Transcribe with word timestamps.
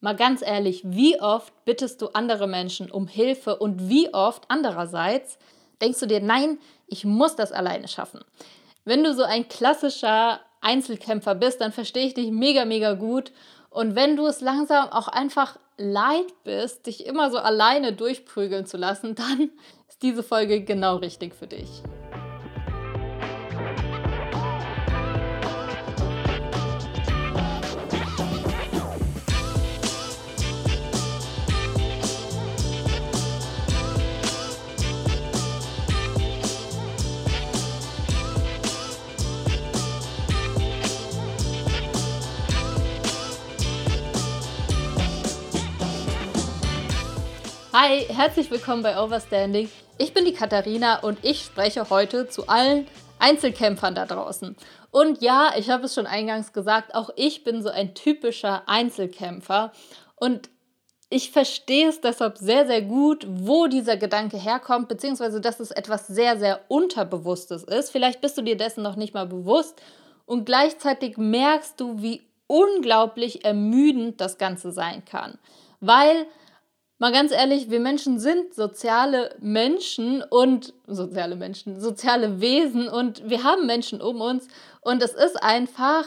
Mal 0.00 0.14
ganz 0.14 0.42
ehrlich, 0.42 0.82
wie 0.84 1.20
oft 1.20 1.52
bittest 1.64 2.00
du 2.02 2.08
andere 2.08 2.46
Menschen 2.46 2.90
um 2.90 3.08
Hilfe 3.08 3.56
und 3.56 3.88
wie 3.88 4.12
oft 4.14 4.44
andererseits 4.48 5.38
denkst 5.80 6.00
du 6.00 6.06
dir, 6.06 6.20
nein, 6.20 6.58
ich 6.86 7.04
muss 7.04 7.36
das 7.36 7.52
alleine 7.52 7.88
schaffen. 7.88 8.20
Wenn 8.84 9.04
du 9.04 9.12
so 9.12 9.22
ein 9.24 9.48
klassischer 9.48 10.40
Einzelkämpfer 10.60 11.34
bist, 11.34 11.60
dann 11.60 11.72
verstehe 11.72 12.06
ich 12.06 12.14
dich 12.14 12.30
mega, 12.30 12.64
mega 12.64 12.94
gut. 12.94 13.32
Und 13.70 13.94
wenn 13.94 14.16
du 14.16 14.26
es 14.26 14.40
langsam 14.40 14.88
auch 14.88 15.08
einfach 15.08 15.58
leid 15.76 16.26
bist, 16.44 16.86
dich 16.86 17.06
immer 17.06 17.30
so 17.30 17.38
alleine 17.38 17.92
durchprügeln 17.92 18.66
zu 18.66 18.76
lassen, 18.76 19.14
dann 19.14 19.50
ist 19.88 20.02
diese 20.02 20.22
Folge 20.22 20.62
genau 20.62 20.96
richtig 20.96 21.34
für 21.34 21.46
dich. 21.46 21.82
Hi, 47.80 48.00
herzlich 48.08 48.50
willkommen 48.50 48.82
bei 48.82 49.00
Overstanding. 49.00 49.70
Ich 49.98 50.12
bin 50.12 50.24
die 50.24 50.32
Katharina 50.32 50.98
und 50.98 51.16
ich 51.22 51.42
spreche 51.42 51.88
heute 51.90 52.28
zu 52.28 52.48
allen 52.48 52.88
Einzelkämpfern 53.20 53.94
da 53.94 54.04
draußen. 54.04 54.56
Und 54.90 55.22
ja, 55.22 55.52
ich 55.56 55.70
habe 55.70 55.84
es 55.84 55.94
schon 55.94 56.08
eingangs 56.08 56.52
gesagt, 56.52 56.92
auch 56.96 57.10
ich 57.14 57.44
bin 57.44 57.62
so 57.62 57.68
ein 57.68 57.94
typischer 57.94 58.64
Einzelkämpfer 58.66 59.70
und 60.16 60.50
ich 61.08 61.30
verstehe 61.30 61.88
es 61.88 62.00
deshalb 62.00 62.38
sehr, 62.38 62.66
sehr 62.66 62.82
gut, 62.82 63.24
wo 63.28 63.68
dieser 63.68 63.96
Gedanke 63.96 64.38
herkommt, 64.38 64.88
beziehungsweise 64.88 65.40
dass 65.40 65.60
es 65.60 65.70
etwas 65.70 66.08
sehr, 66.08 66.36
sehr 66.36 66.58
Unterbewusstes 66.66 67.62
ist. 67.62 67.90
Vielleicht 67.90 68.20
bist 68.20 68.36
du 68.36 68.42
dir 68.42 68.56
dessen 68.56 68.82
noch 68.82 68.96
nicht 68.96 69.14
mal 69.14 69.26
bewusst 69.26 69.80
und 70.26 70.46
gleichzeitig 70.46 71.16
merkst 71.16 71.78
du, 71.78 72.02
wie 72.02 72.22
unglaublich 72.48 73.44
ermüdend 73.44 74.20
das 74.20 74.36
Ganze 74.36 74.72
sein 74.72 75.04
kann. 75.04 75.38
Weil 75.78 76.26
mal 76.98 77.12
ganz 77.12 77.32
ehrlich, 77.32 77.70
wir 77.70 77.80
Menschen 77.80 78.18
sind 78.18 78.54
soziale 78.54 79.34
Menschen 79.40 80.22
und 80.22 80.74
soziale 80.86 81.36
Menschen, 81.36 81.80
soziale 81.80 82.40
Wesen 82.40 82.88
und 82.88 83.28
wir 83.28 83.44
haben 83.44 83.66
Menschen 83.66 84.00
um 84.00 84.20
uns 84.20 84.48
und 84.80 85.02
es 85.02 85.12
ist 85.12 85.42
einfach 85.42 86.04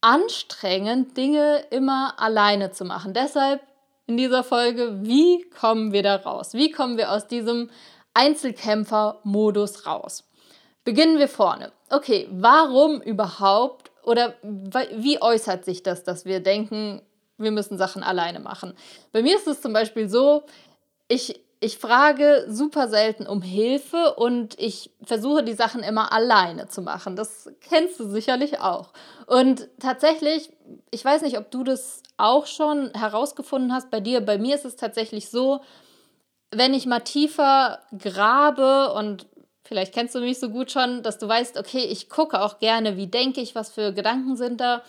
anstrengend, 0.00 1.16
Dinge 1.16 1.64
immer 1.70 2.14
alleine 2.18 2.70
zu 2.72 2.84
machen. 2.84 3.14
Deshalb 3.14 3.60
in 4.06 4.16
dieser 4.16 4.42
Folge, 4.42 4.98
wie 5.02 5.48
kommen 5.50 5.92
wir 5.92 6.02
da 6.02 6.16
raus? 6.16 6.54
Wie 6.54 6.70
kommen 6.70 6.96
wir 6.96 7.12
aus 7.12 7.28
diesem 7.28 7.70
Einzelkämpfer-Modus 8.14 9.86
raus? 9.86 10.24
Beginnen 10.84 11.18
wir 11.18 11.28
vorne. 11.28 11.72
Okay, 11.90 12.26
warum 12.32 13.00
überhaupt 13.02 13.90
oder 14.02 14.34
wie 14.42 15.22
äußert 15.22 15.64
sich 15.64 15.82
das, 15.82 16.02
dass 16.02 16.24
wir 16.24 16.40
denken, 16.40 17.02
wir 17.40 17.50
müssen 17.50 17.78
Sachen 17.78 18.02
alleine 18.02 18.40
machen. 18.40 18.74
Bei 19.12 19.22
mir 19.22 19.36
ist 19.36 19.46
es 19.46 19.60
zum 19.60 19.72
Beispiel 19.72 20.08
so, 20.08 20.44
ich, 21.08 21.40
ich 21.60 21.78
frage 21.78 22.46
super 22.48 22.88
selten 22.88 23.26
um 23.26 23.42
Hilfe 23.42 24.14
und 24.14 24.58
ich 24.58 24.90
versuche 25.02 25.42
die 25.42 25.54
Sachen 25.54 25.82
immer 25.82 26.12
alleine 26.12 26.68
zu 26.68 26.82
machen. 26.82 27.16
Das 27.16 27.50
kennst 27.60 27.98
du 27.98 28.08
sicherlich 28.08 28.60
auch. 28.60 28.92
Und 29.26 29.68
tatsächlich, 29.80 30.50
ich 30.90 31.04
weiß 31.04 31.22
nicht, 31.22 31.38
ob 31.38 31.50
du 31.50 31.64
das 31.64 32.02
auch 32.16 32.46
schon 32.46 32.90
herausgefunden 32.94 33.72
hast 33.72 33.90
bei 33.90 34.00
dir. 34.00 34.20
Bei 34.20 34.38
mir 34.38 34.54
ist 34.54 34.64
es 34.64 34.76
tatsächlich 34.76 35.30
so, 35.30 35.60
wenn 36.50 36.74
ich 36.74 36.86
mal 36.86 37.00
tiefer 37.00 37.80
grabe 37.96 38.92
und 38.92 39.26
vielleicht 39.64 39.94
kennst 39.94 40.14
du 40.14 40.20
mich 40.20 40.40
so 40.40 40.50
gut 40.50 40.70
schon, 40.70 41.02
dass 41.02 41.18
du 41.18 41.28
weißt, 41.28 41.58
okay, 41.58 41.84
ich 41.84 42.08
gucke 42.08 42.40
auch 42.40 42.58
gerne, 42.58 42.96
wie 42.96 43.06
denke 43.06 43.40
ich, 43.40 43.54
was 43.54 43.70
für 43.70 43.92
Gedanken 43.92 44.36
sind 44.36 44.60
da 44.60 44.82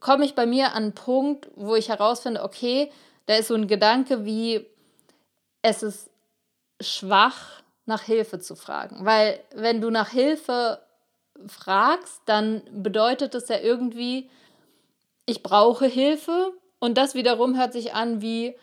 komme 0.00 0.24
ich 0.24 0.34
bei 0.34 0.46
mir 0.46 0.68
an 0.68 0.84
einen 0.84 0.94
Punkt, 0.94 1.48
wo 1.54 1.74
ich 1.74 1.88
herausfinde, 1.88 2.42
okay, 2.42 2.90
da 3.26 3.36
ist 3.36 3.48
so 3.48 3.54
ein 3.54 3.66
Gedanke 3.68 4.24
wie, 4.24 4.66
es 5.62 5.82
ist 5.82 6.10
schwach, 6.80 7.62
nach 7.84 8.02
Hilfe 8.02 8.38
zu 8.38 8.54
fragen. 8.54 9.04
Weil 9.04 9.40
wenn 9.54 9.80
du 9.80 9.90
nach 9.90 10.10
Hilfe 10.10 10.80
fragst, 11.46 12.20
dann 12.26 12.62
bedeutet 12.70 13.34
es 13.34 13.48
ja 13.48 13.58
irgendwie, 13.58 14.30
ich 15.26 15.42
brauche 15.42 15.86
Hilfe 15.86 16.52
und 16.78 16.98
das 16.98 17.14
wiederum 17.14 17.58
hört 17.58 17.72
sich 17.72 17.94
an 17.94 18.20
wie, 18.20 18.56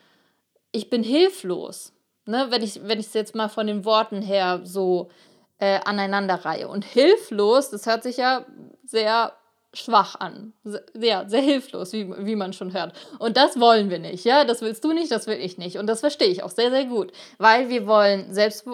ich 0.72 0.90
bin 0.90 1.04
hilflos. 1.04 1.94
Ne? 2.26 2.48
Wenn 2.50 2.62
ich 2.64 2.78
es 2.78 3.14
jetzt 3.14 3.36
mal 3.36 3.50
von 3.50 3.68
den 3.68 3.86
Worten 3.86 4.22
her 4.22 4.62
so 4.64 5.10
äh, 5.58 5.80
aneinanderreihe. 5.86 6.68
Und 6.68 6.86
hilflos, 6.86 7.70
das 7.70 7.86
hört 7.86 8.04
sich 8.04 8.18
ja 8.18 8.46
sehr 8.84 9.34
schwach 9.76 10.20
an. 10.20 10.54
Sehr, 10.64 11.30
sehr 11.30 11.42
hilflos, 11.42 11.94
wie, 11.94 12.10
wie 12.26 12.36
man 12.36 12.54
schon 12.54 12.74
hört. 12.74 12.94
Und 13.20 13.38
das 13.38 13.60
wollen 13.60 13.90
wir 13.90 14.00
nicht, 14.00 14.26
ja. 14.26 14.44
Das 14.46 14.62
willst 14.62 14.84
du 14.84 14.94
nicht, 14.94 15.12
das 15.12 15.28
will 15.28 15.38
ich 15.40 15.58
nicht. 15.58 15.78
Und 15.78 15.88
das 15.88 16.00
verstehe 16.00 16.30
ich 16.30 16.44
auch 16.44 16.50
sehr, 16.50 16.72
sehr 16.72 16.86
gut. 16.86 17.12
Weil 17.38 17.70
wir 17.70 17.86
wollen 17.88 18.34
selbst 18.34 18.66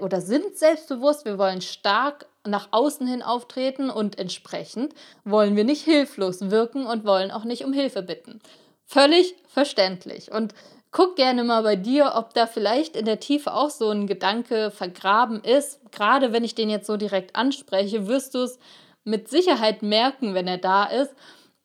oder 0.00 0.20
sind 0.20 0.56
selbstbewusst, 0.56 1.24
wir 1.24 1.38
wollen 1.38 1.60
stark 1.60 2.26
nach 2.46 2.68
außen 2.70 3.06
hin 3.06 3.22
auftreten 3.22 3.90
und 3.90 4.18
entsprechend 4.18 4.94
wollen 5.24 5.56
wir 5.56 5.64
nicht 5.64 5.82
hilflos 5.82 6.50
wirken 6.50 6.86
und 6.86 7.04
wollen 7.04 7.30
auch 7.30 7.44
nicht 7.44 7.64
um 7.64 7.72
Hilfe 7.72 8.02
bitten. 8.02 8.40
Völlig 8.84 9.34
verständlich. 9.48 10.30
Und 10.30 10.54
guck 10.90 11.16
gerne 11.16 11.44
mal 11.44 11.62
bei 11.62 11.76
dir, 11.76 12.12
ob 12.16 12.34
da 12.34 12.46
vielleicht 12.46 12.96
in 12.96 13.06
der 13.06 13.20
Tiefe 13.20 13.54
auch 13.54 13.70
so 13.70 13.90
ein 13.90 14.06
Gedanke 14.06 14.70
vergraben 14.70 15.42
ist. 15.42 15.80
Gerade 15.90 16.32
wenn 16.32 16.44
ich 16.44 16.54
den 16.54 16.68
jetzt 16.68 16.86
so 16.86 16.96
direkt 16.96 17.34
anspreche, 17.34 18.06
wirst 18.06 18.34
du 18.34 18.40
es 18.40 18.58
mit 19.04 19.28
Sicherheit 19.28 19.82
merken, 19.82 20.34
wenn 20.34 20.46
er 20.46 20.58
da 20.58 20.84
ist. 20.84 21.14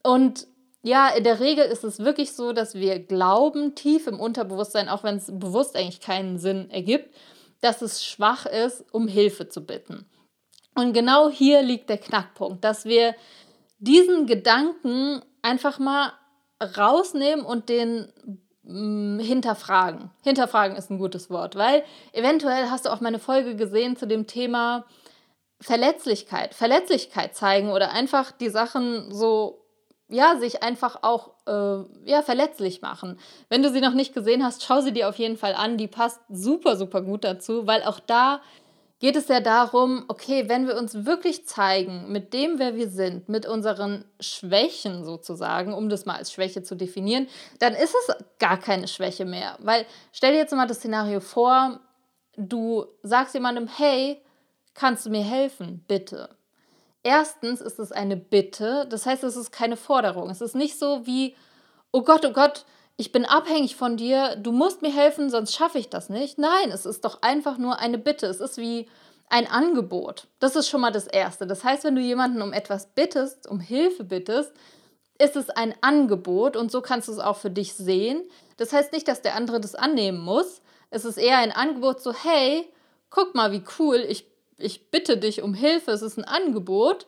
Und 0.02 0.46
ja, 0.82 1.08
in 1.08 1.24
der 1.24 1.40
Regel 1.40 1.64
ist 1.64 1.84
es 1.84 1.98
wirklich 1.98 2.32
so, 2.32 2.52
dass 2.52 2.74
wir 2.74 2.98
glauben, 2.98 3.74
tief 3.74 4.06
im 4.06 4.20
Unterbewusstsein, 4.20 4.88
auch 4.88 5.04
wenn 5.04 5.16
es 5.16 5.26
bewusst 5.26 5.76
eigentlich 5.76 6.00
keinen 6.00 6.38
Sinn 6.38 6.70
ergibt, 6.70 7.14
dass 7.60 7.82
es 7.82 8.04
schwach 8.04 8.46
ist, 8.46 8.84
um 8.92 9.08
Hilfe 9.08 9.48
zu 9.48 9.64
bitten. 9.66 10.06
Und 10.74 10.92
genau 10.92 11.28
hier 11.28 11.62
liegt 11.62 11.90
der 11.90 11.98
Knackpunkt, 11.98 12.62
dass 12.62 12.84
wir 12.84 13.14
diesen 13.80 14.26
Gedanken 14.26 15.22
einfach 15.42 15.78
mal 15.78 16.12
rausnehmen 16.76 17.44
und 17.44 17.68
den 17.68 18.12
mh, 18.62 19.18
mm, 19.18 19.20
hinterfragen. 19.20 20.10
Hinterfragen 20.22 20.76
ist 20.76 20.90
ein 20.90 20.98
gutes 20.98 21.30
Wort, 21.30 21.56
weil 21.56 21.82
eventuell 22.12 22.70
hast 22.70 22.86
du 22.86 22.90
auch 22.90 23.00
meine 23.00 23.18
Folge 23.18 23.56
gesehen 23.56 23.96
zu 23.96 24.06
dem 24.06 24.26
Thema 24.26 24.84
Verletzlichkeit, 25.60 26.54
Verletzlichkeit 26.54 27.34
zeigen 27.34 27.70
oder 27.70 27.92
einfach 27.92 28.30
die 28.30 28.48
Sachen 28.48 29.12
so, 29.12 29.64
ja, 30.08 30.36
sich 30.38 30.62
einfach 30.62 31.02
auch, 31.02 31.32
äh, 31.46 32.10
ja, 32.10 32.22
verletzlich 32.22 32.80
machen. 32.80 33.18
Wenn 33.48 33.62
du 33.62 33.70
sie 33.70 33.80
noch 33.80 33.94
nicht 33.94 34.14
gesehen 34.14 34.44
hast, 34.44 34.62
schau 34.64 34.80
sie 34.80 34.92
dir 34.92 35.08
auf 35.08 35.16
jeden 35.16 35.36
Fall 35.36 35.54
an. 35.54 35.76
Die 35.76 35.88
passt 35.88 36.20
super, 36.28 36.76
super 36.76 37.02
gut 37.02 37.24
dazu, 37.24 37.66
weil 37.66 37.82
auch 37.82 38.00
da 38.00 38.40
geht 39.00 39.16
es 39.16 39.28
ja 39.28 39.40
darum, 39.40 40.04
okay, 40.08 40.48
wenn 40.48 40.66
wir 40.66 40.76
uns 40.76 41.06
wirklich 41.06 41.46
zeigen 41.46 42.10
mit 42.10 42.32
dem, 42.32 42.58
wer 42.58 42.74
wir 42.74 42.88
sind, 42.88 43.28
mit 43.28 43.46
unseren 43.46 44.04
Schwächen 44.18 45.04
sozusagen, 45.04 45.72
um 45.72 45.88
das 45.88 46.04
mal 46.04 46.16
als 46.16 46.32
Schwäche 46.32 46.62
zu 46.62 46.74
definieren, 46.74 47.28
dann 47.60 47.74
ist 47.74 47.94
es 47.94 48.16
gar 48.38 48.58
keine 48.58 48.88
Schwäche 48.88 49.24
mehr. 49.24 49.56
Weil 49.60 49.86
stell 50.12 50.32
dir 50.32 50.38
jetzt 50.38 50.54
mal 50.54 50.66
das 50.66 50.78
Szenario 50.78 51.20
vor, 51.20 51.80
du 52.36 52.86
sagst 53.02 53.34
jemandem, 53.34 53.68
hey, 53.68 54.20
Kannst 54.78 55.06
du 55.06 55.10
mir 55.10 55.24
helfen? 55.24 55.84
Bitte. 55.88 56.28
Erstens 57.02 57.60
ist 57.60 57.80
es 57.80 57.90
eine 57.90 58.16
Bitte, 58.16 58.86
das 58.88 59.06
heißt, 59.06 59.24
es 59.24 59.34
ist 59.34 59.50
keine 59.50 59.76
Forderung. 59.76 60.30
Es 60.30 60.40
ist 60.40 60.54
nicht 60.54 60.78
so 60.78 61.04
wie, 61.04 61.34
oh 61.90 62.02
Gott, 62.02 62.24
oh 62.24 62.30
Gott, 62.30 62.64
ich 62.96 63.10
bin 63.10 63.24
abhängig 63.24 63.74
von 63.74 63.96
dir, 63.96 64.36
du 64.36 64.52
musst 64.52 64.82
mir 64.82 64.94
helfen, 64.94 65.30
sonst 65.30 65.56
schaffe 65.56 65.80
ich 65.80 65.88
das 65.90 66.10
nicht. 66.10 66.38
Nein, 66.38 66.70
es 66.70 66.86
ist 66.86 67.04
doch 67.04 67.22
einfach 67.22 67.58
nur 67.58 67.80
eine 67.80 67.98
Bitte. 67.98 68.26
Es 68.26 68.38
ist 68.38 68.56
wie 68.56 68.88
ein 69.28 69.50
Angebot. 69.50 70.28
Das 70.38 70.54
ist 70.54 70.68
schon 70.68 70.80
mal 70.80 70.92
das 70.92 71.08
Erste. 71.08 71.48
Das 71.48 71.64
heißt, 71.64 71.82
wenn 71.82 71.96
du 71.96 72.00
jemanden 72.00 72.40
um 72.40 72.52
etwas 72.52 72.86
bittest, 72.94 73.48
um 73.48 73.58
Hilfe 73.58 74.04
bittest, 74.04 74.52
ist 75.18 75.34
es 75.34 75.50
ein 75.50 75.74
Angebot 75.80 76.56
und 76.56 76.70
so 76.70 76.82
kannst 76.82 77.08
du 77.08 77.12
es 77.12 77.18
auch 77.18 77.38
für 77.38 77.50
dich 77.50 77.74
sehen. 77.74 78.22
Das 78.58 78.72
heißt 78.72 78.92
nicht, 78.92 79.08
dass 79.08 79.22
der 79.22 79.34
andere 79.34 79.60
das 79.60 79.74
annehmen 79.74 80.20
muss. 80.20 80.62
Es 80.90 81.04
ist 81.04 81.18
eher 81.18 81.38
ein 81.38 81.50
Angebot 81.50 82.00
so, 82.00 82.14
hey, 82.14 82.72
guck 83.10 83.34
mal, 83.34 83.50
wie 83.50 83.64
cool, 83.80 83.96
ich 84.08 84.37
ich 84.58 84.90
bitte 84.90 85.16
dich 85.16 85.42
um 85.42 85.54
Hilfe, 85.54 85.92
es 85.92 86.02
ist 86.02 86.18
ein 86.18 86.24
Angebot. 86.24 87.06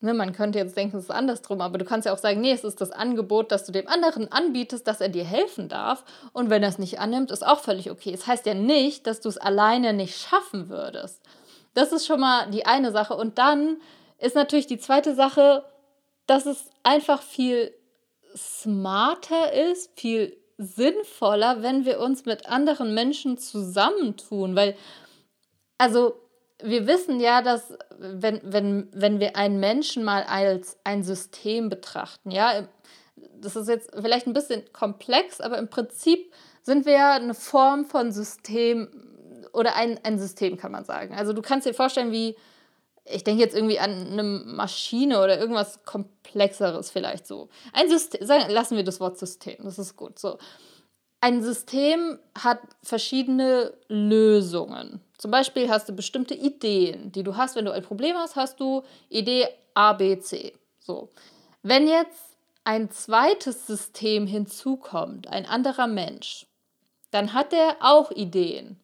Ne, 0.00 0.14
man 0.14 0.32
könnte 0.32 0.58
jetzt 0.58 0.76
denken, 0.76 0.96
es 0.96 1.04
ist 1.04 1.10
andersrum, 1.10 1.60
aber 1.60 1.78
du 1.78 1.84
kannst 1.84 2.06
ja 2.06 2.12
auch 2.12 2.18
sagen, 2.18 2.40
nee, 2.40 2.50
es 2.50 2.64
ist 2.64 2.80
das 2.80 2.90
Angebot, 2.90 3.52
dass 3.52 3.64
du 3.64 3.72
dem 3.72 3.86
anderen 3.86 4.30
anbietest, 4.32 4.86
dass 4.88 5.00
er 5.00 5.08
dir 5.08 5.24
helfen 5.24 5.68
darf. 5.68 6.04
Und 6.32 6.50
wenn 6.50 6.62
er 6.62 6.70
es 6.70 6.78
nicht 6.78 6.98
annimmt, 6.98 7.30
ist 7.30 7.46
auch 7.46 7.60
völlig 7.60 7.90
okay. 7.90 8.12
Es 8.12 8.26
heißt 8.26 8.46
ja 8.46 8.54
nicht, 8.54 9.06
dass 9.06 9.20
du 9.20 9.28
es 9.28 9.38
alleine 9.38 9.92
nicht 9.92 10.18
schaffen 10.18 10.68
würdest. 10.68 11.20
Das 11.74 11.92
ist 11.92 12.06
schon 12.06 12.18
mal 12.18 12.50
die 12.50 12.66
eine 12.66 12.90
Sache. 12.90 13.14
Und 13.14 13.38
dann 13.38 13.76
ist 14.18 14.34
natürlich 14.34 14.66
die 14.66 14.78
zweite 14.78 15.14
Sache, 15.14 15.64
dass 16.26 16.46
es 16.46 16.70
einfach 16.82 17.22
viel 17.22 17.72
smarter 18.36 19.52
ist, 19.52 19.92
viel 19.98 20.36
sinnvoller, 20.58 21.62
wenn 21.62 21.84
wir 21.84 22.00
uns 22.00 22.24
mit 22.24 22.46
anderen 22.46 22.94
Menschen 22.94 23.38
zusammentun, 23.38 24.56
weil 24.56 24.76
also 25.78 26.21
wir 26.62 26.86
wissen 26.86 27.20
ja, 27.20 27.42
dass 27.42 27.72
wenn, 27.98 28.40
wenn, 28.44 28.88
wenn 28.92 29.20
wir 29.20 29.36
einen 29.36 29.60
Menschen 29.60 30.04
mal 30.04 30.22
als 30.24 30.76
ein 30.84 31.02
System 31.02 31.68
betrachten, 31.68 32.30
ja, 32.30 32.66
das 33.40 33.56
ist 33.56 33.68
jetzt 33.68 33.90
vielleicht 34.00 34.26
ein 34.26 34.32
bisschen 34.32 34.62
komplex, 34.72 35.40
aber 35.40 35.58
im 35.58 35.68
Prinzip 35.68 36.32
sind 36.62 36.86
wir 36.86 36.92
ja 36.92 37.14
eine 37.14 37.34
Form 37.34 37.84
von 37.84 38.12
System 38.12 38.88
oder 39.52 39.76
ein, 39.76 39.98
ein 40.04 40.18
System, 40.18 40.56
kann 40.56 40.72
man 40.72 40.84
sagen. 40.84 41.14
Also 41.14 41.32
du 41.32 41.42
kannst 41.42 41.66
dir 41.66 41.74
vorstellen, 41.74 42.12
wie, 42.12 42.36
ich 43.04 43.24
denke 43.24 43.42
jetzt 43.42 43.54
irgendwie 43.54 43.78
an 43.78 44.12
eine 44.12 44.22
Maschine 44.22 45.22
oder 45.22 45.38
irgendwas 45.38 45.84
Komplexeres 45.84 46.90
vielleicht 46.90 47.26
so. 47.26 47.48
Ein 47.72 47.88
System, 47.88 48.24
sagen, 48.26 48.50
lassen 48.50 48.76
wir 48.76 48.84
das 48.84 49.00
Wort 49.00 49.18
System, 49.18 49.56
das 49.64 49.78
ist 49.78 49.96
gut 49.96 50.18
so. 50.18 50.38
Ein 51.24 51.40
System 51.40 52.18
hat 52.36 52.58
verschiedene 52.82 53.74
Lösungen. 53.86 55.00
Zum 55.18 55.30
Beispiel 55.30 55.70
hast 55.70 55.88
du 55.88 55.92
bestimmte 55.92 56.34
Ideen, 56.34 57.12
die 57.12 57.22
du 57.22 57.36
hast. 57.36 57.54
Wenn 57.54 57.64
du 57.64 57.70
ein 57.70 57.84
Problem 57.84 58.16
hast, 58.16 58.34
hast 58.34 58.58
du 58.58 58.82
Idee 59.08 59.46
A, 59.72 59.92
B, 59.92 60.18
C. 60.18 60.52
So. 60.80 61.10
Wenn 61.62 61.86
jetzt 61.86 62.36
ein 62.64 62.90
zweites 62.90 63.68
System 63.68 64.26
hinzukommt, 64.26 65.28
ein 65.28 65.46
anderer 65.46 65.86
Mensch, 65.86 66.46
dann 67.12 67.34
hat 67.34 67.52
der 67.52 67.76
auch 67.78 68.10
Ideen. 68.10 68.80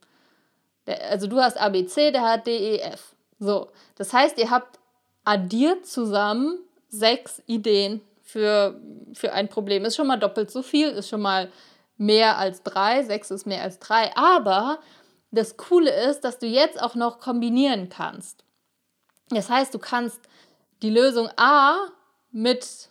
Also 0.86 1.26
du 1.26 1.40
hast 1.40 1.60
A, 1.60 1.70
B, 1.70 1.86
C, 1.86 2.12
der 2.12 2.22
hat 2.22 2.46
D, 2.46 2.56
E, 2.56 2.78
F. 2.78 3.16
So. 3.40 3.72
Das 3.96 4.12
heißt, 4.12 4.38
ihr 4.38 4.50
habt 4.50 4.78
addiert 5.24 5.86
zusammen 5.86 6.60
sechs 6.88 7.42
Ideen 7.46 8.00
für, 8.22 8.80
für 9.12 9.32
ein 9.32 9.48
Problem. 9.48 9.84
Ist 9.84 9.96
schon 9.96 10.06
mal 10.06 10.20
doppelt 10.20 10.52
so 10.52 10.62
viel, 10.62 10.90
ist 10.90 11.08
schon 11.08 11.20
mal 11.20 11.50
mehr 11.98 12.38
als 12.38 12.62
drei. 12.62 13.02
Sechs 13.02 13.30
ist 13.30 13.46
mehr 13.46 13.62
als 13.62 13.78
drei. 13.78 14.16
Aber 14.16 14.78
das 15.30 15.56
Coole 15.56 15.90
ist, 16.08 16.22
dass 16.22 16.38
du 16.38 16.46
jetzt 16.46 16.80
auch 16.80 16.94
noch 16.94 17.20
kombinieren 17.20 17.90
kannst. 17.90 18.44
Das 19.28 19.50
heißt, 19.50 19.74
du 19.74 19.78
kannst 19.78 20.20
die 20.80 20.90
Lösung 20.90 21.28
A 21.36 21.88
mit 22.30 22.88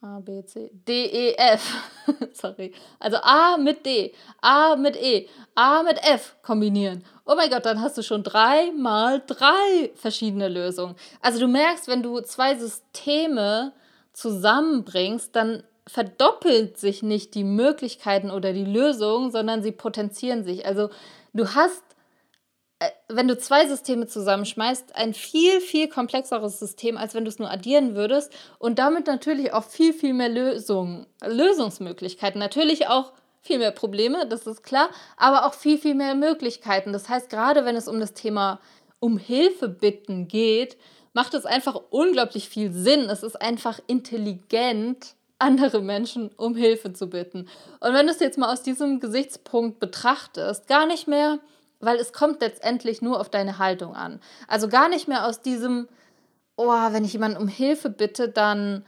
A, 0.00 0.20
B, 0.20 0.44
C, 0.44 0.70
D, 0.72 1.06
E, 1.06 1.34
F. 1.36 1.74
Sorry. 2.32 2.72
Also 3.00 3.16
A 3.20 3.56
mit 3.56 3.84
D, 3.84 4.14
A 4.40 4.76
mit 4.76 4.96
E, 4.96 5.28
A 5.56 5.82
mit 5.82 5.98
F 6.04 6.36
kombinieren. 6.42 7.04
Oh 7.26 7.34
mein 7.34 7.50
Gott, 7.50 7.66
dann 7.66 7.80
hast 7.80 7.98
du 7.98 8.02
schon 8.02 8.22
drei 8.22 8.70
mal 8.70 9.20
drei 9.26 9.90
verschiedene 9.96 10.48
Lösungen. 10.48 10.94
Also 11.20 11.40
du 11.40 11.48
merkst, 11.48 11.88
wenn 11.88 12.04
du 12.04 12.20
zwei 12.20 12.54
Systeme 12.54 13.72
zusammenbringst, 14.12 15.34
dann 15.34 15.64
verdoppelt 15.88 16.78
sich 16.78 17.02
nicht 17.02 17.34
die 17.34 17.44
Möglichkeiten 17.44 18.30
oder 18.30 18.52
die 18.52 18.64
Lösungen, 18.64 19.30
sondern 19.30 19.62
sie 19.62 19.72
potenzieren 19.72 20.44
sich. 20.44 20.66
Also 20.66 20.90
du 21.32 21.54
hast, 21.54 21.82
äh, 22.78 22.90
wenn 23.08 23.26
du 23.26 23.38
zwei 23.38 23.66
Systeme 23.66 24.06
zusammenschmeißt, 24.06 24.94
ein 24.94 25.14
viel, 25.14 25.60
viel 25.60 25.88
komplexeres 25.88 26.60
System, 26.60 26.98
als 26.98 27.14
wenn 27.14 27.24
du 27.24 27.30
es 27.30 27.38
nur 27.38 27.50
addieren 27.50 27.94
würdest 27.94 28.32
und 28.58 28.78
damit 28.78 29.06
natürlich 29.06 29.52
auch 29.54 29.64
viel, 29.64 29.94
viel 29.94 30.12
mehr 30.12 30.28
Lösungen, 30.28 31.06
Lösungsmöglichkeiten. 31.24 32.38
Natürlich 32.38 32.88
auch 32.88 33.12
viel 33.40 33.58
mehr 33.58 33.72
Probleme, 33.72 34.26
das 34.26 34.46
ist 34.46 34.62
klar, 34.62 34.90
aber 35.16 35.46
auch 35.46 35.54
viel, 35.54 35.78
viel 35.78 35.94
mehr 35.94 36.14
Möglichkeiten. 36.14 36.92
Das 36.92 37.08
heißt, 37.08 37.30
gerade 37.30 37.64
wenn 37.64 37.76
es 37.76 37.88
um 37.88 37.98
das 37.98 38.12
Thema 38.12 38.60
um 39.00 39.16
Hilfe 39.16 39.68
bitten 39.68 40.28
geht, 40.28 40.76
macht 41.14 41.32
es 41.32 41.46
einfach 41.46 41.80
unglaublich 41.90 42.48
viel 42.48 42.72
Sinn. 42.72 43.08
Es 43.08 43.22
ist 43.22 43.40
einfach 43.40 43.80
intelligent, 43.86 45.14
andere 45.38 45.80
Menschen 45.80 46.30
um 46.36 46.56
Hilfe 46.56 46.92
zu 46.92 47.08
bitten. 47.08 47.48
Und 47.80 47.94
wenn 47.94 48.06
du 48.06 48.12
es 48.12 48.20
jetzt 48.20 48.38
mal 48.38 48.52
aus 48.52 48.62
diesem 48.62 49.00
Gesichtspunkt 49.00 49.78
betrachtest, 49.78 50.66
gar 50.66 50.86
nicht 50.86 51.06
mehr, 51.06 51.38
weil 51.80 51.96
es 51.96 52.12
kommt 52.12 52.40
letztendlich 52.40 53.02
nur 53.02 53.20
auf 53.20 53.28
deine 53.28 53.58
Haltung 53.58 53.94
an. 53.94 54.20
Also 54.48 54.68
gar 54.68 54.88
nicht 54.88 55.06
mehr 55.06 55.26
aus 55.26 55.40
diesem, 55.42 55.88
oh, 56.56 56.66
wenn 56.66 57.04
ich 57.04 57.12
jemanden 57.12 57.38
um 57.38 57.48
Hilfe 57.48 57.88
bitte, 57.88 58.28
dann, 58.28 58.84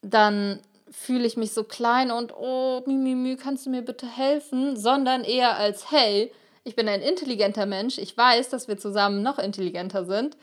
dann 0.00 0.60
fühle 0.90 1.26
ich 1.26 1.36
mich 1.36 1.52
so 1.52 1.64
klein 1.64 2.12
und 2.12 2.32
oh, 2.36 2.82
Mimimi, 2.86 3.36
kannst 3.36 3.66
du 3.66 3.70
mir 3.70 3.82
bitte 3.82 4.06
helfen, 4.06 4.76
sondern 4.76 5.24
eher 5.24 5.56
als, 5.56 5.90
hey, 5.90 6.32
ich 6.62 6.76
bin 6.76 6.88
ein 6.88 7.02
intelligenter 7.02 7.66
Mensch, 7.66 7.98
ich 7.98 8.16
weiß, 8.16 8.48
dass 8.48 8.68
wir 8.68 8.78
zusammen 8.78 9.22
noch 9.22 9.38
intelligenter 9.38 10.04
sind 10.04 10.36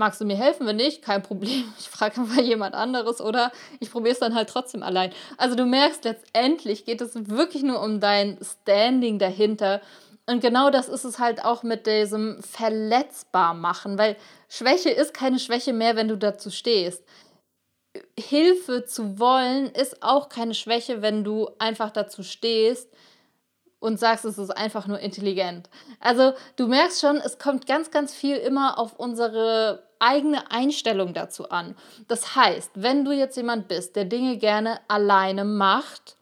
magst 0.00 0.20
du 0.20 0.24
mir 0.24 0.36
helfen? 0.36 0.66
Wenn 0.66 0.76
nicht, 0.76 1.02
kein 1.02 1.22
Problem. 1.22 1.72
Ich 1.78 1.88
frage 1.88 2.20
einfach 2.20 2.42
jemand 2.42 2.74
anderes 2.74 3.20
oder 3.20 3.52
ich 3.78 3.92
probiere 3.92 4.14
es 4.14 4.18
dann 4.18 4.34
halt 4.34 4.48
trotzdem 4.48 4.82
allein. 4.82 5.12
Also 5.36 5.54
du 5.54 5.64
merkst, 5.64 6.04
letztendlich 6.04 6.84
geht 6.84 7.00
es 7.00 7.28
wirklich 7.28 7.62
nur 7.62 7.80
um 7.80 8.00
dein 8.00 8.38
Standing 8.42 9.18
dahinter. 9.18 9.80
Und 10.26 10.40
genau 10.40 10.70
das 10.70 10.88
ist 10.88 11.04
es 11.04 11.18
halt 11.18 11.44
auch 11.44 11.62
mit 11.62 11.86
diesem 11.86 12.42
verletzbar 12.42 13.54
machen, 13.54 13.98
weil 13.98 14.16
Schwäche 14.48 14.90
ist 14.90 15.14
keine 15.14 15.38
Schwäche 15.38 15.72
mehr, 15.72 15.96
wenn 15.96 16.08
du 16.08 16.16
dazu 16.16 16.50
stehst. 16.50 17.04
Hilfe 18.18 18.84
zu 18.84 19.18
wollen 19.18 19.66
ist 19.66 20.02
auch 20.02 20.28
keine 20.28 20.54
Schwäche, 20.54 21.02
wenn 21.02 21.24
du 21.24 21.50
einfach 21.58 21.90
dazu 21.90 22.22
stehst 22.22 22.88
und 23.80 23.98
sagst, 23.98 24.24
es 24.24 24.38
ist 24.38 24.50
einfach 24.50 24.86
nur 24.86 25.00
intelligent. 25.00 25.68
Also 25.98 26.34
du 26.56 26.68
merkst 26.68 27.00
schon, 27.00 27.16
es 27.16 27.38
kommt 27.38 27.66
ganz, 27.66 27.90
ganz 27.90 28.14
viel 28.14 28.36
immer 28.36 28.78
auf 28.78 28.98
unsere 28.98 29.89
eigene 30.00 30.50
Einstellung 30.50 31.14
dazu 31.14 31.50
an. 31.50 31.76
Das 32.08 32.34
heißt, 32.34 32.72
wenn 32.74 33.04
du 33.04 33.12
jetzt 33.12 33.36
jemand 33.36 33.68
bist, 33.68 33.96
der 33.96 34.06
Dinge 34.06 34.38
gerne 34.38 34.80
alleine 34.88 35.44
macht, 35.44 36.16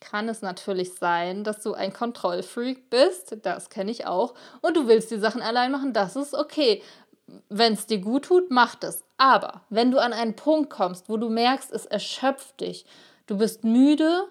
kann 0.00 0.28
es 0.28 0.42
natürlich 0.42 0.94
sein, 0.94 1.42
dass 1.44 1.62
du 1.62 1.74
ein 1.74 1.92
Kontrollfreak 1.92 2.90
bist, 2.90 3.36
das 3.42 3.70
kenne 3.70 3.90
ich 3.90 4.06
auch, 4.06 4.34
und 4.62 4.76
du 4.76 4.86
willst 4.86 5.10
die 5.10 5.18
Sachen 5.18 5.42
allein 5.42 5.72
machen, 5.72 5.92
das 5.92 6.16
ist 6.16 6.34
okay. 6.34 6.82
Wenn 7.48 7.72
es 7.72 7.86
dir 7.86 7.98
gut 7.98 8.26
tut, 8.26 8.50
mach 8.50 8.76
es. 8.82 9.02
Aber 9.16 9.62
wenn 9.68 9.90
du 9.90 9.98
an 10.00 10.12
einen 10.12 10.36
Punkt 10.36 10.70
kommst, 10.70 11.08
wo 11.08 11.16
du 11.16 11.28
merkst, 11.28 11.72
es 11.72 11.86
erschöpft 11.86 12.60
dich, 12.60 12.86
du 13.26 13.38
bist 13.38 13.64
müde 13.64 14.28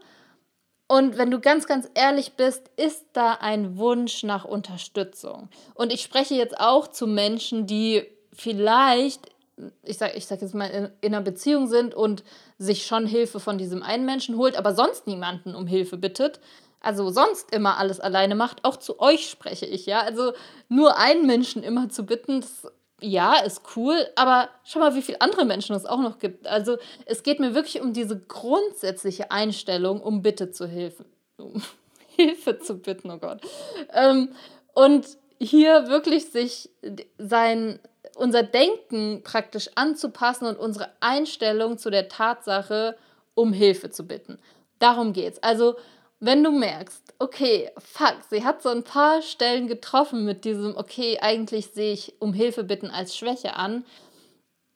und 0.87 1.17
wenn 1.17 1.31
du 1.31 1.39
ganz, 1.39 1.65
ganz 1.65 1.89
ehrlich 1.95 2.33
bist, 2.33 2.69
ist 2.77 3.05
da 3.13 3.33
ein 3.33 3.77
Wunsch 3.77 4.23
nach 4.23 4.45
Unterstützung. 4.45 5.49
Und 5.73 5.91
ich 5.91 6.01
spreche 6.01 6.35
jetzt 6.35 6.59
auch 6.59 6.87
zu 6.87 7.07
Menschen, 7.07 7.65
die 7.65 8.05
vielleicht, 8.35 9.21
ich 9.83 9.97
sage 9.97 10.13
ich 10.15 10.25
sag 10.27 10.41
jetzt 10.41 10.53
mal, 10.55 10.69
in, 10.69 10.89
in 11.01 11.13
einer 11.13 11.23
Beziehung 11.23 11.67
sind 11.67 11.95
und 11.95 12.23
sich 12.57 12.85
schon 12.85 13.07
Hilfe 13.07 13.39
von 13.39 13.57
diesem 13.57 13.83
einen 13.83 14.05
Menschen 14.05 14.37
holt, 14.37 14.57
aber 14.57 14.75
sonst 14.75 15.07
niemanden 15.07 15.55
um 15.55 15.67
Hilfe 15.67 15.97
bittet, 15.97 16.39
also 16.81 17.09
sonst 17.09 17.51
immer 17.51 17.77
alles 17.77 17.99
alleine 17.99 18.35
macht, 18.35 18.63
auch 18.63 18.77
zu 18.77 18.99
euch 18.99 19.29
spreche 19.29 19.65
ich, 19.65 19.87
ja. 19.87 20.01
Also 20.01 20.33
nur 20.69 20.97
einen 20.97 21.25
Menschen 21.25 21.63
immer 21.63 21.89
zu 21.89 22.05
bitten, 22.05 22.41
das, 22.41 22.67
ja, 23.01 23.39
ist 23.41 23.61
cool, 23.75 24.07
aber 24.15 24.49
schau 24.63 24.79
mal, 24.79 24.95
wie 24.95 25.01
viele 25.01 25.19
andere 25.19 25.45
Menschen 25.45 25.75
es 25.75 25.85
auch 25.85 25.99
noch 25.99 26.19
gibt. 26.19 26.45
Also 26.47 26.77
es 27.05 27.23
geht 27.23 27.39
mir 27.39 27.55
wirklich 27.55 27.81
um 27.81 27.91
diese 27.91 28.19
grundsätzliche 28.19 29.31
Einstellung, 29.31 29.99
um 29.99 30.21
Bitte 30.21 30.51
zu 30.51 30.67
helfen. 30.67 31.05
Um 31.37 31.61
Hilfe 32.15 32.59
zu 32.59 32.77
bitten, 32.77 33.09
oh 33.09 33.17
Gott. 33.17 33.41
Ähm, 33.91 34.29
und 34.73 35.07
hier 35.39 35.87
wirklich 35.87 36.31
sich 36.31 36.69
sein, 37.17 37.79
unser 38.15 38.43
Denken 38.43 39.21
praktisch 39.23 39.69
anzupassen 39.75 40.47
und 40.47 40.57
unsere 40.57 40.89
Einstellung 40.99 41.77
zu 41.77 41.89
der 41.89 42.09
Tatsache, 42.09 42.97
um 43.33 43.53
Hilfe 43.53 43.89
zu 43.89 44.07
bitten. 44.07 44.39
Darum 44.79 45.13
geht's. 45.13 45.41
Also, 45.41 45.75
wenn 46.19 46.43
du 46.43 46.51
merkst, 46.51 47.13
okay, 47.19 47.71
fuck, 47.77 48.17
sie 48.29 48.43
hat 48.43 48.61
so 48.61 48.69
ein 48.69 48.83
paar 48.83 49.21
Stellen 49.21 49.67
getroffen 49.67 50.25
mit 50.25 50.45
diesem, 50.45 50.75
okay, 50.77 51.19
eigentlich 51.21 51.67
sehe 51.67 51.93
ich 51.93 52.15
um 52.19 52.33
Hilfe 52.33 52.63
bitten 52.63 52.89
als 52.89 53.15
Schwäche 53.15 53.55
an, 53.55 53.85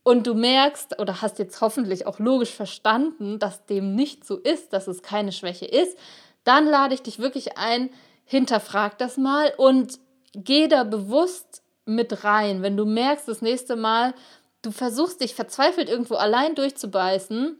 und 0.03 0.25
du 0.25 0.33
merkst 0.33 0.99
oder 0.99 1.21
hast 1.21 1.37
jetzt 1.37 1.61
hoffentlich 1.61 2.07
auch 2.07 2.17
logisch 2.17 2.51
verstanden, 2.51 3.37
dass 3.37 3.65
dem 3.65 3.93
nicht 3.93 4.25
so 4.25 4.37
ist, 4.37 4.73
dass 4.73 4.87
es 4.87 5.03
keine 5.03 5.31
Schwäche 5.31 5.65
ist, 5.65 5.97
dann 6.43 6.65
lade 6.65 6.95
ich 6.95 7.03
dich 7.03 7.19
wirklich 7.19 7.57
ein, 7.57 7.91
hinterfrag 8.25 8.97
das 8.97 9.17
mal 9.17 9.53
und 9.57 9.99
geh 10.33 10.67
da 10.67 10.83
bewusst 10.83 11.61
mit 11.89 12.23
rein. 12.23 12.61
Wenn 12.61 12.77
du 12.77 12.85
merkst, 12.85 13.27
das 13.27 13.41
nächste 13.41 13.75
Mal, 13.75 14.13
du 14.61 14.71
versuchst 14.71 15.21
dich 15.21 15.35
verzweifelt 15.35 15.89
irgendwo 15.89 16.15
allein 16.15 16.55
durchzubeißen 16.55 17.57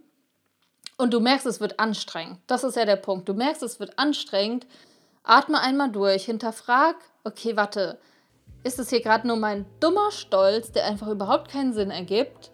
und 0.98 1.14
du 1.14 1.20
merkst, 1.20 1.46
es 1.46 1.60
wird 1.60 1.80
anstrengend. 1.80 2.40
Das 2.48 2.64
ist 2.64 2.76
ja 2.76 2.86
der 2.86 2.96
Punkt. 2.96 3.28
Du 3.28 3.34
merkst, 3.34 3.64
es 3.64 3.80
wird 3.80 3.98
anstrengend. 3.98 4.68
Atme 5.24 5.60
einmal 5.60 5.92
durch, 5.92 6.26
hinterfrag, 6.26 6.96
okay, 7.24 7.56
warte, 7.56 8.00
ist 8.64 8.80
es 8.80 8.90
hier 8.90 9.02
gerade 9.02 9.28
nur 9.28 9.38
mein 9.38 9.66
dummer 9.80 10.12
Stolz, 10.12 10.72
der 10.72 10.86
einfach 10.86 11.08
überhaupt 11.08 11.52
keinen 11.52 11.74
Sinn 11.74 11.92
ergibt? 11.92 12.52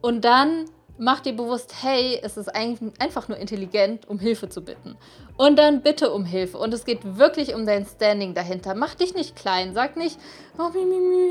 Und 0.00 0.24
dann 0.24 0.66
mach 1.00 1.20
dir 1.20 1.32
bewusst, 1.32 1.74
hey, 1.82 2.20
es 2.22 2.36
ist 2.36 2.54
einfach 2.54 3.28
nur 3.28 3.38
intelligent, 3.38 4.06
um 4.08 4.18
Hilfe 4.18 4.48
zu 4.48 4.60
bitten. 4.60 4.96
Und 5.36 5.58
dann 5.58 5.80
bitte 5.80 6.12
um 6.12 6.26
Hilfe. 6.26 6.58
Und 6.58 6.74
es 6.74 6.84
geht 6.84 7.16
wirklich 7.16 7.54
um 7.54 7.64
dein 7.64 7.86
Standing 7.86 8.34
dahinter. 8.34 8.74
Mach 8.74 8.94
dich 8.94 9.14
nicht 9.14 9.34
klein. 9.34 9.72
Sag 9.72 9.96
nicht, 9.96 10.18
oh, 10.58 10.70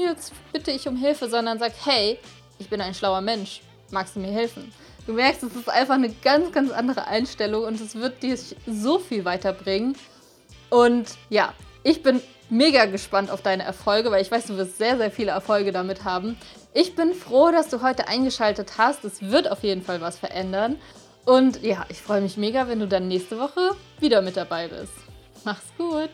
jetzt 0.03 0.33
bitte 0.51 0.71
ich 0.71 0.87
um 0.87 0.95
Hilfe, 0.95 1.29
sondern 1.29 1.59
sag, 1.59 1.73
hey, 1.85 2.17
ich 2.57 2.67
bin 2.67 2.81
ein 2.81 2.95
schlauer 2.95 3.21
Mensch. 3.21 3.61
Magst 3.91 4.15
du 4.15 4.19
mir 4.19 4.31
helfen? 4.31 4.73
Du 5.05 5.13
merkst, 5.13 5.43
es 5.43 5.55
ist 5.55 5.69
einfach 5.69 5.95
eine 5.95 6.09
ganz, 6.09 6.51
ganz 6.51 6.71
andere 6.71 7.05
Einstellung 7.05 7.63
und 7.63 7.79
es 7.79 7.95
wird 7.95 8.23
dir 8.23 8.37
so 8.67 8.97
viel 8.97 9.23
weiterbringen. 9.23 9.95
Und 10.71 11.15
ja, 11.29 11.53
ich 11.83 12.01
bin 12.01 12.21
mega 12.49 12.85
gespannt 12.85 13.31
auf 13.31 13.41
deine 13.41 13.63
Erfolge, 13.63 14.11
weil 14.11 14.21
ich 14.21 14.31
weiß, 14.31 14.45
du 14.45 14.57
wirst 14.57 14.77
sehr, 14.77 14.97
sehr 14.97 15.11
viele 15.11 15.31
Erfolge 15.31 15.71
damit 15.71 16.03
haben. 16.03 16.37
Ich 16.73 16.95
bin 16.95 17.13
froh, 17.13 17.51
dass 17.51 17.69
du 17.69 17.81
heute 17.81 18.07
eingeschaltet 18.07 18.73
hast. 18.77 19.05
Es 19.05 19.21
wird 19.21 19.49
auf 19.51 19.63
jeden 19.63 19.81
Fall 19.81 20.01
was 20.01 20.17
verändern. 20.17 20.77
Und 21.25 21.61
ja, 21.63 21.85
ich 21.89 22.01
freue 22.01 22.21
mich 22.21 22.37
mega, 22.37 22.67
wenn 22.67 22.79
du 22.79 22.87
dann 22.87 23.07
nächste 23.07 23.39
Woche 23.39 23.71
wieder 23.99 24.21
mit 24.21 24.37
dabei 24.37 24.67
bist. 24.67 24.93
Mach's 25.43 25.67
gut! 25.77 26.11